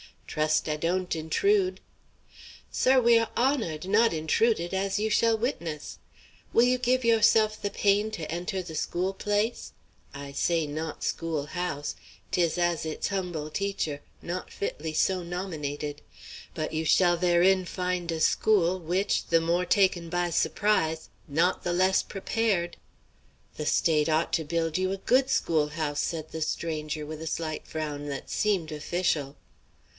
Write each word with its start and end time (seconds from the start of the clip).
"Trust 0.25 0.67
I 0.69 0.77
don't 0.77 1.13
intrude?" 1.15 1.79
"Sir, 2.71 2.99
we 3.01 3.19
are 3.19 3.29
honored, 3.35 3.85
not 3.87 4.13
intruded, 4.13 4.73
as 4.73 4.97
you 4.97 5.09
shall 5.09 5.37
witness. 5.37 5.99
Will 6.53 6.63
you 6.63 6.77
give 6.77 7.03
yourself 7.03 7.61
the 7.61 7.69
pain 7.69 8.09
to 8.11 8.31
enter 8.31 8.63
the 8.63 8.73
school 8.73 9.13
place? 9.13 9.73
I 10.13 10.31
say 10.31 10.65
not 10.65 11.03
schoolhouse; 11.03 11.95
'tis, 12.31 12.57
as 12.57 12.85
its 12.85 13.09
humble 13.09 13.51
teacher, 13.51 14.01
not 14.21 14.51
fitly 14.51 14.93
so 14.93 15.21
nominated. 15.21 16.01
But 16.55 16.73
you 16.73 16.85
shall 16.85 17.17
therein 17.17 17.65
find 17.65 18.09
a 18.09 18.21
school 18.21 18.79
which, 18.79 19.25
the 19.27 19.41
more 19.41 19.65
taken 19.65 20.09
by 20.09 20.29
surprise, 20.29 21.09
not 21.27 21.63
the 21.63 21.73
less 21.73 22.01
prepared." 22.01 22.77
"The 23.57 23.65
State 23.65 24.07
ought 24.09 24.31
to 24.33 24.45
build 24.45 24.77
you 24.77 24.93
a 24.93 24.97
good 24.97 25.29
schoolhouse," 25.29 26.01
said 26.01 26.31
the 26.31 26.41
stranger, 26.41 27.05
with 27.05 27.21
a 27.21 27.27
slight 27.27 27.67
frown 27.67 28.07
that 28.07 28.31
seemed 28.31 28.71
official. 28.71 29.35